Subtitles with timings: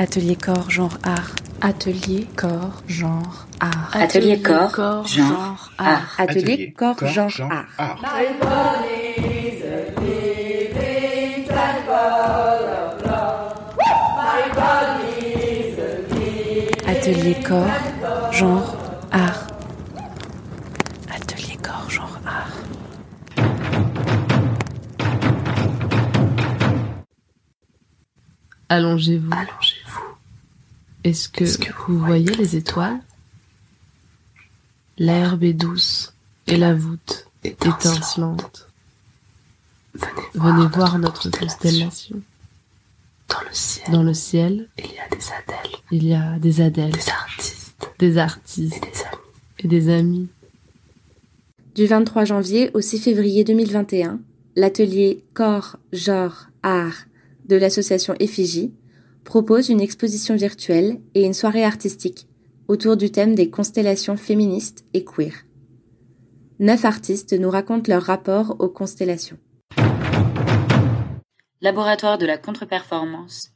[0.00, 1.34] Atelier corps, genre art.
[1.60, 3.90] Atelier corps, genre art.
[3.96, 6.14] Atelier corps, genre art.
[6.18, 7.42] Atelier corps, genre
[7.80, 7.98] art.
[16.86, 18.76] Atelier corps, genre
[19.12, 19.46] art.
[21.14, 22.52] Atelier corps, genre art.
[28.68, 29.30] Allongez-vous.
[29.32, 29.67] Allongez-vous.
[31.08, 31.44] Est-ce que,
[31.88, 33.00] vous voyez les étoiles?
[34.98, 36.12] L'herbe est douce
[36.46, 38.68] et la voûte étincelante.
[40.34, 42.20] Venez voir notre constellation.
[43.30, 46.60] Dans le ciel, Dans le ciel, il y a des adèles, il y a des
[46.60, 49.18] adèles, des artistes des et artistes des amis.
[49.58, 50.28] et des amis.
[51.74, 54.20] Du 23 janvier au 6 février 2021,
[54.56, 57.06] l'atelier Corps, Genre, Art
[57.48, 58.72] de l'association Effigie
[59.28, 62.26] propose une exposition virtuelle et une soirée artistique
[62.66, 65.44] autour du thème des constellations féministes et queer.
[66.60, 69.36] Neuf artistes nous racontent leur rapport aux constellations.
[71.60, 73.50] Laboratoire de la contre-performance.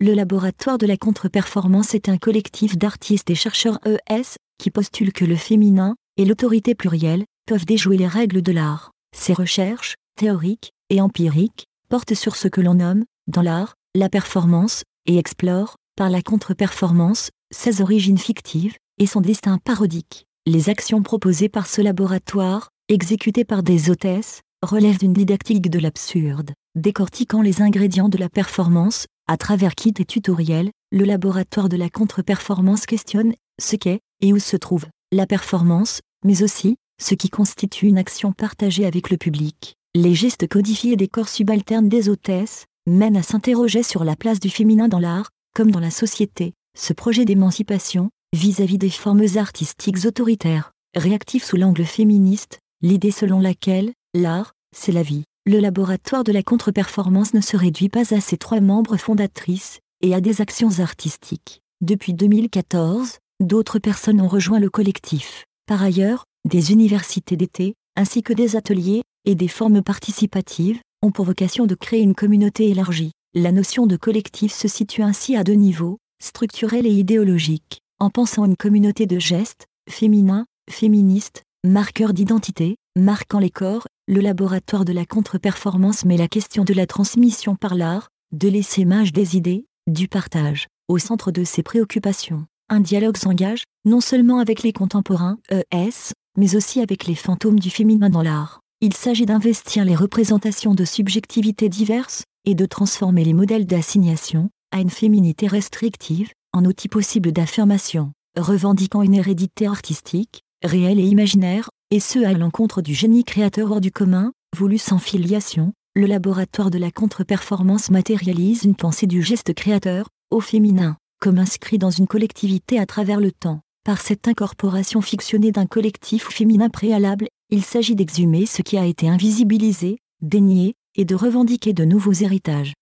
[0.00, 5.26] Le laboratoire de la contre-performance est un collectif d'artistes et chercheurs ES qui postulent que
[5.26, 8.92] le féminin et l'autorité plurielle peuvent déjouer les règles de l'art.
[9.14, 14.82] Ces recherches, théoriques et empiriques, portent sur ce que l'on nomme, dans l'art, la performance,
[15.06, 20.26] et explorent, par la contre-performance, ses origines fictives et son destin parodique.
[20.44, 26.50] Les actions proposées par ce laboratoire, exécutées par des hôtesses, relèvent d'une didactique de l'absurde,
[26.74, 31.90] décortiquant les ingrédients de la performance, à travers kits et tutoriels, le laboratoire de la
[31.90, 37.86] contre-performance questionne ce qu'est et où se trouve la performance, mais aussi ce qui constitue
[37.86, 39.77] une action partagée avec le public.
[40.00, 44.48] Les gestes codifiés des corps subalternes des hôtesses mènent à s'interroger sur la place du
[44.48, 46.52] féminin dans l'art, comme dans la société.
[46.78, 53.92] Ce projet d'émancipation, vis-à-vis des formes artistiques autoritaires, réactif sous l'angle féministe, l'idée selon laquelle
[54.14, 55.24] l'art, c'est la vie.
[55.46, 60.14] Le laboratoire de la contre-performance ne se réduit pas à ses trois membres fondatrices et
[60.14, 61.60] à des actions artistiques.
[61.80, 65.44] Depuis 2014, d'autres personnes ont rejoint le collectif.
[65.66, 71.26] Par ailleurs, des universités d'été, ainsi que des ateliers et des formes participatives, ont pour
[71.26, 73.12] vocation de créer une communauté élargie.
[73.34, 78.46] La notion de collectif se situe ainsi à deux niveaux, structurel et idéologique, en pensant
[78.46, 85.04] une communauté de gestes, féminins, féministes, marqueurs d'identité, marquant les corps, le laboratoire de la
[85.04, 90.68] contre-performance met la question de la transmission par l'art, de l'essaimage des idées, du partage,
[90.88, 92.46] au centre de ses préoccupations.
[92.70, 97.68] Un dialogue s'engage, non seulement avec les contemporains, ES, mais aussi avec les fantômes du
[97.68, 98.60] féminin dans l'art.
[98.80, 104.80] Il s'agit d'investir les représentations de subjectivités diverses, et de transformer les modèles d'assignation, à
[104.80, 111.98] une féminité restrictive, en outil possible d'affirmation, revendiquant une hérédité artistique, réelle et imaginaire, et
[111.98, 116.78] ce à l'encontre du génie créateur hors du commun, voulu sans filiation, le laboratoire de
[116.78, 122.78] la contre-performance matérialise une pensée du geste créateur, au féminin, comme inscrit dans une collectivité
[122.78, 123.58] à travers le temps.
[123.84, 129.08] Par cette incorporation fictionnée d'un collectif féminin préalable, il s'agit d'exhumer ce qui a été
[129.08, 132.72] invisibilisé, dénié, et de revendiquer de nouveaux héritages.